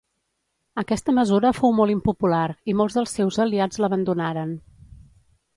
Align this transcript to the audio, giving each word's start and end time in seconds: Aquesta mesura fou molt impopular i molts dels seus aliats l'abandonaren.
Aquesta 0.81 1.13
mesura 1.17 1.51
fou 1.57 1.75
molt 1.81 1.95
impopular 1.95 2.47
i 2.73 2.77
molts 2.81 2.97
dels 3.01 3.15
seus 3.21 3.41
aliats 3.47 3.81
l'abandonaren. 3.85 4.61